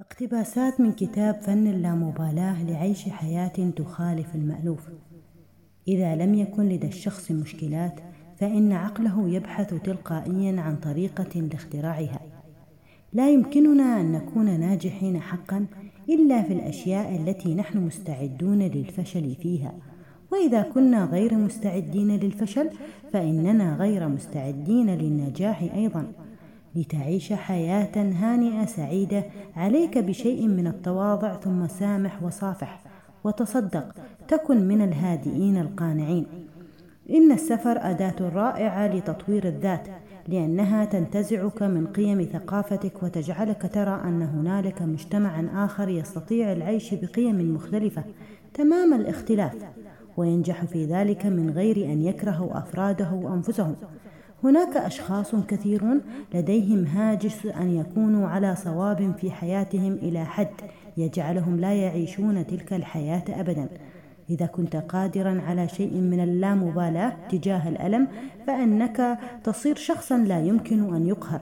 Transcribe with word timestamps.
اقتباسات 0.00 0.80
من 0.80 0.92
كتاب 0.92 1.40
فن 1.42 1.66
اللامبالاة 1.66 2.64
لعيش 2.64 3.08
حياة 3.08 3.70
تخالف 3.76 4.34
المألوف. 4.34 4.88
إذا 5.88 6.16
لم 6.16 6.34
يكن 6.34 6.68
لدى 6.68 6.86
الشخص 6.86 7.30
مشكلات 7.30 8.00
فإن 8.36 8.72
عقله 8.72 9.28
يبحث 9.28 9.74
تلقائيا 9.74 10.60
عن 10.60 10.76
طريقة 10.76 11.40
لاختراعها. 11.40 12.20
لا 13.12 13.30
يمكننا 13.30 14.00
أن 14.00 14.12
نكون 14.12 14.60
ناجحين 14.60 15.20
حقا 15.20 15.66
إلا 16.08 16.42
في 16.42 16.52
الأشياء 16.52 17.16
التي 17.16 17.54
نحن 17.54 17.78
مستعدون 17.78 18.58
للفشل 18.58 19.34
فيها. 19.34 19.74
وإذا 20.32 20.62
كنا 20.62 21.04
غير 21.04 21.34
مستعدين 21.34 22.16
للفشل 22.16 22.70
فإننا 23.12 23.76
غير 23.76 24.08
مستعدين 24.08 24.90
للنجاح 24.90 25.62
أيضا. 25.62 26.12
لتعيش 26.74 27.32
حياة 27.32 27.96
هانئة 27.96 28.66
سعيدة 28.66 29.24
عليك 29.56 29.98
بشيء 29.98 30.48
من 30.48 30.66
التواضع 30.66 31.34
ثم 31.34 31.66
سامح 31.66 32.22
وصافح 32.22 32.82
وتصدق 33.24 33.94
تكن 34.28 34.68
من 34.68 34.82
الهادئين 34.82 35.56
القانعين. 35.56 36.26
إن 37.10 37.32
السفر 37.32 37.78
أداة 37.90 38.14
رائعة 38.20 38.86
لتطوير 38.86 39.48
الذات 39.48 39.88
لأنها 40.28 40.84
تنتزعك 40.84 41.62
من 41.62 41.86
قيم 41.86 42.28
ثقافتك 42.32 43.02
وتجعلك 43.02 43.70
ترى 43.74 44.00
أن 44.04 44.22
هنالك 44.22 44.82
مجتمعا 44.82 45.48
آخر 45.54 45.88
يستطيع 45.88 46.52
العيش 46.52 46.94
بقيم 46.94 47.54
مختلفة 47.54 48.04
تمام 48.54 48.94
الاختلاف 48.94 49.54
وينجح 50.16 50.64
في 50.64 50.84
ذلك 50.84 51.26
من 51.26 51.50
غير 51.50 51.76
أن 51.76 52.02
يكرهوا 52.02 52.58
أفراده 52.58 53.34
أنفسهم. 53.34 53.76
هناك 54.44 54.76
أشخاص 54.76 55.34
كثيرون 55.34 56.00
لديهم 56.34 56.84
هاجس 56.84 57.46
أن 57.46 57.70
يكونوا 57.70 58.28
على 58.28 58.56
صواب 58.56 59.14
في 59.20 59.30
حياتهم 59.30 59.92
إلى 59.92 60.24
حد 60.24 60.50
يجعلهم 60.96 61.60
لا 61.60 61.74
يعيشون 61.74 62.46
تلك 62.46 62.72
الحياة 62.72 63.24
أبدا. 63.28 63.68
إذا 64.30 64.46
كنت 64.46 64.76
قادرا 64.76 65.42
على 65.46 65.68
شيء 65.68 65.94
من 65.94 66.20
اللامبالاة 66.20 67.16
تجاه 67.30 67.68
الألم 67.68 68.08
فإنك 68.46 69.18
تصير 69.44 69.76
شخصا 69.76 70.18
لا 70.18 70.40
يمكن 70.40 70.94
أن 70.94 71.06
يقهر. 71.06 71.40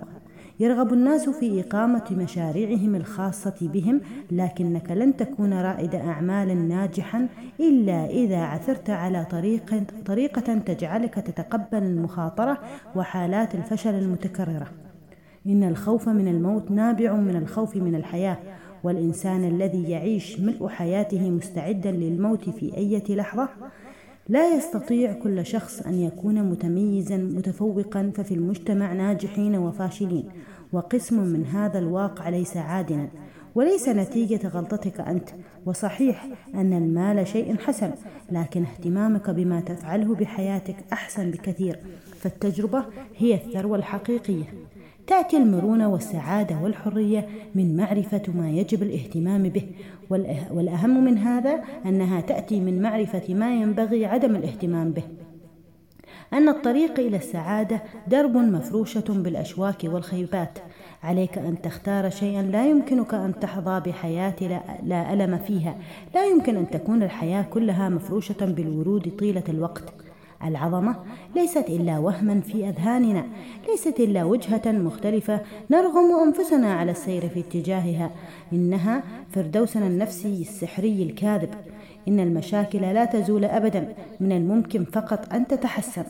يرغب 0.61 0.93
الناس 0.93 1.29
في 1.29 1.61
إقامة 1.61 2.05
مشاريعهم 2.11 2.95
الخاصة 2.95 3.55
بهم 3.61 4.01
لكنك 4.31 4.91
لن 4.91 5.17
تكون 5.17 5.53
رائد 5.55 5.95
أعمال 5.95 6.69
ناجحا 6.69 7.29
إلا 7.61 8.07
إذا 8.07 8.39
عثرت 8.39 8.91
على 8.91 9.25
طريقة, 9.31 9.83
طريقة 10.07 10.59
تجعلك 10.59 11.15
تتقبل 11.15 11.83
المخاطرة 11.83 12.59
وحالات 12.97 13.55
الفشل 13.55 13.95
المتكررة. 13.95 14.67
إن 15.47 15.65
الخوف 15.65 16.09
من 16.09 16.29
الموت 16.29 16.71
نابع 16.71 17.15
من 17.15 17.37
الخوف 17.37 17.77
من 17.77 17.95
الحياة 17.95 18.39
والإنسان 18.85 19.45
الذي 19.45 19.91
يعيش 19.91 20.41
ملء 20.41 20.69
حياته 20.69 21.31
مستعدا 21.31 21.91
للموت 21.91 22.51
في 22.51 22.77
أي 22.77 23.03
لحظة 23.09 23.49
لا 24.29 24.57
يستطيع 24.57 25.13
كل 25.13 25.47
شخص 25.47 25.81
أن 25.81 25.95
يكون 25.95 26.43
متميزا 26.43 27.17
متفوقا 27.17 28.13
ففي 28.15 28.35
المجتمع 28.35 28.93
ناجحين 28.93 29.57
وفاشلين. 29.57 30.29
وقسم 30.73 31.21
من 31.21 31.47
هذا 31.47 31.79
الواقع 31.79 32.29
ليس 32.29 32.57
عادلا 32.57 33.09
وليس 33.55 33.89
نتيجة 33.89 34.49
غلطتك 34.49 35.01
أنت. 35.01 35.29
وصحيح 35.67 36.27
أن 36.55 36.73
المال 36.73 37.27
شيء 37.27 37.57
حسن 37.57 37.91
لكن 38.33 38.63
اهتمامك 38.63 39.31
بما 39.31 39.61
تفعله 39.61 40.15
بحياتك 40.15 40.77
أحسن 40.93 41.31
بكثير. 41.31 41.79
فالتجربة 42.21 42.85
هي 43.17 43.35
الثروة 43.35 43.77
الحقيقية. 43.77 44.45
تأتي 45.09 45.37
المرونة 45.37 45.89
والسعادة 45.89 46.59
والحرية 46.63 47.29
من 47.55 47.77
معرفة 47.77 48.23
ما 48.35 48.51
يجب 48.51 48.83
الاهتمام 48.83 49.43
به. 49.43 49.63
والأهم 50.51 51.05
من 51.05 51.19
هذا 51.19 51.65
أنها 51.87 52.21
تأتي 52.21 52.61
من 52.61 52.83
معرفة 52.83 53.35
ما 53.35 53.55
ينبغي 53.55 54.07
عدم 54.07 54.37
الاهتمام 54.37 54.91
به. 54.91 55.03
أن 56.33 56.49
الطريق 56.49 57.01
إلى 57.01 57.17
السعادة 57.17 57.83
درب 58.09 58.37
مفروشة 58.37 59.05
بالأشواك 59.09 59.85
والخيبات. 59.85 60.59
عليك 61.03 61.39
أن 61.39 61.63
تختار 61.63 62.11
شيئا 62.11 62.43
لا 62.43 62.71
يمكنك 62.71 63.15
أن 63.15 63.41
تحظى 63.41 63.81
بحياة 63.81 64.63
لا, 64.83 65.13
ألم 65.13 65.39
فيها. 65.39 65.77
لا 66.15 66.25
يمكن 66.25 66.57
أن 66.57 66.71
تكون 66.71 67.03
الحياة 67.03 67.43
كلها 67.43 67.89
مفروشة 67.89 68.47
بالورود 68.47 69.13
طيلة 69.19 69.45
الوقت. 69.49 69.85
العظمة 70.45 70.97
ليست 71.37 71.65
إلا 71.69 71.99
وهما 71.99 72.41
في 72.41 72.69
أذهاننا 72.69 73.25
ليست 73.69 74.01
إلا 74.01 74.25
وجهة 74.25 74.63
مختلفة 74.67 75.41
نرغم 75.71 76.21
أنفسنا 76.27 76.75
على 76.75 76.91
السير 76.91 77.29
في 77.29 77.41
اتجاهها 77.41 78.11
إنها 78.53 79.03
فردوسنا 79.31 79.87
النفسي 79.87 80.41
السحري 80.41 81.03
الكاذب. 81.03 81.51
إن 82.09 82.21
المشاكل 82.21 82.81
لا 82.81 83.05
تزول 83.05 83.45
أبدا 83.45 83.95
من 84.21 84.33
الممكن 84.33 84.85
فقط 84.85 85.33
أن 85.33 85.47
تتحسن. 85.47 86.05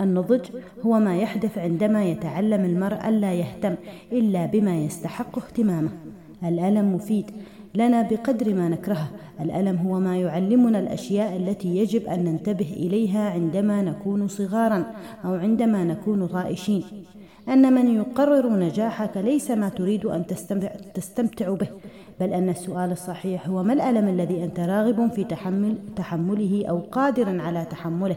النضج 0.00 0.50
هو 0.86 0.98
ما 0.98 1.16
يحدث 1.16 1.58
عندما 1.58 2.04
يتعلم 2.04 2.64
المرء 2.64 3.08
ألا 3.08 3.32
يهتم 3.32 3.74
إلا 4.12 4.46
بما 4.46 4.76
يستحق 4.76 5.38
اهتمامه. 5.38 5.90
الألم 6.44 6.94
مفيد 6.94 7.30
لنا 7.74 8.02
بقدر 8.02 8.54
ما 8.54 8.68
نكرهه. 8.68 9.08
الألم 9.40 9.76
هو 9.76 10.00
ما 10.00 10.16
يعلمنا 10.16 10.78
الأشياء 10.78 11.36
التي 11.36 11.76
يجب 11.76 12.06
أن 12.06 12.24
ننتبه 12.24 12.72
إليها 12.76 13.30
عندما 13.30 13.82
نكون 13.82 14.28
صغارا 14.28 14.84
أو 15.24 15.34
عندما 15.34 15.84
نكون 15.84 16.26
طائشين 16.26 16.84
أن 17.48 17.72
من 17.72 17.96
يقرر 17.96 18.56
نجاحك 18.58 19.16
ليس 19.16 19.50
ما 19.50 19.68
تريد 19.68 20.06
أن 20.06 20.26
تستمتع 20.94 21.54
به 21.54 21.68
بل 22.20 22.32
أن 22.32 22.48
السؤال 22.48 22.92
الصحيح 22.92 23.48
هو 23.48 23.62
ما 23.62 23.72
الألم 23.72 24.08
الذي 24.08 24.44
أنت 24.44 24.60
راغب 24.60 25.12
في 25.12 25.24
تحمل 25.24 25.78
تحمله 25.96 26.66
أو 26.68 26.78
قادر 26.78 27.40
على 27.40 27.64
تحمله؟ 27.64 28.16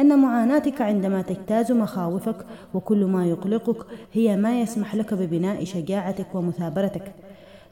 أن 0.00 0.18
معاناتك 0.18 0.82
عندما 0.82 1.22
تجتاز 1.22 1.72
مخاوفك 1.72 2.36
وكل 2.74 3.04
ما 3.04 3.26
يقلقك 3.26 3.86
هي 4.12 4.36
ما 4.36 4.60
يسمح 4.60 4.94
لك 4.94 5.14
ببناء 5.14 5.64
شجاعتك 5.64 6.34
ومثابرتك. 6.34 7.12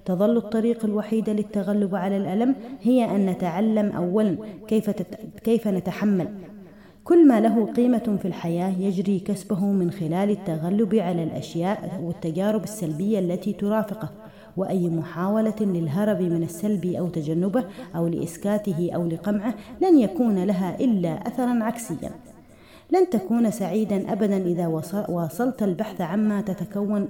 تظل 0.04 0.36
الطريق 0.36 0.84
الوحيدة 0.84 1.32
للتغلب 1.32 1.94
على 1.94 2.16
الألم 2.16 2.54
هي 2.82 3.16
أن 3.16 3.26
نتعلم 3.26 3.92
أولا 3.92 4.36
كيف, 4.68 4.90
تت... 4.90 5.18
كيف 5.44 5.68
نتحمل. 5.68 6.28
كل 7.04 7.28
ما 7.28 7.40
له 7.40 7.66
قيمة 7.72 8.18
في 8.22 8.28
الحياة 8.28 8.72
يجري 8.80 9.18
كسبه 9.20 9.64
من 9.64 9.90
خلال 9.90 10.30
التغلب 10.30 10.94
على 10.94 11.22
الأشياء 11.22 12.00
والتجارب 12.02 12.64
السلبية 12.64 13.18
التي 13.18 13.52
ترافقه 13.52 14.08
وأي 14.56 14.88
محاولة 14.88 15.54
للهرب 15.60 16.22
من 16.22 16.42
السلب 16.42 16.86
أو 16.86 17.08
تجنبه 17.08 17.64
أو 17.96 18.06
لإسكاته 18.06 18.90
أو 18.94 19.06
لقمعه 19.06 19.54
لن 19.82 19.98
يكون 19.98 20.44
لها 20.44 20.80
إلا 20.80 21.28
أثرا 21.28 21.64
عكسيا. 21.64 22.10
لن 22.92 23.10
تكون 23.10 23.50
سعيدا 23.50 24.12
أبدا 24.12 24.36
إذا 24.36 24.66
واصلت 25.08 25.62
البحث 25.62 26.00
عما 26.00 26.40
تتكون 26.40 27.08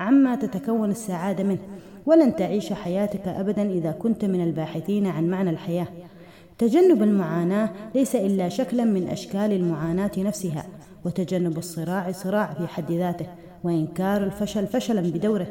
عما 0.00 0.36
تتكون 0.36 0.90
السعادة 0.90 1.44
منه. 1.44 1.58
ولن 2.06 2.36
تعيش 2.36 2.72
حياتك 2.72 3.28
أبدا 3.28 3.70
إذا 3.70 3.90
كنت 3.90 4.24
من 4.24 4.40
الباحثين 4.44 5.06
عن 5.06 5.28
معنى 5.28 5.50
الحياة. 5.50 5.86
تجنب 6.58 7.02
المعاناة 7.02 7.70
ليس 7.94 8.16
إلا 8.16 8.48
شكلا 8.48 8.84
من 8.84 9.08
أشكال 9.08 9.52
المعاناة 9.52 10.10
نفسها 10.18 10.64
وتجنب 11.04 11.58
الصراع 11.58 12.12
صراع 12.12 12.54
في 12.54 12.66
حد 12.66 12.92
ذاته 12.92 13.26
وإنكار 13.64 14.24
الفشل 14.24 14.66
فشلا 14.66 15.00
بدوره. 15.00 15.46